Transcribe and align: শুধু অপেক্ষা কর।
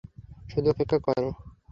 শুধু 0.49 0.67
অপেক্ষা 0.71 0.97
কর। 1.05 1.17